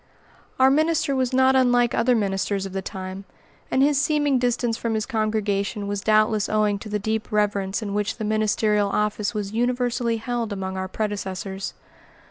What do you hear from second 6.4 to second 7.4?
owing to the deep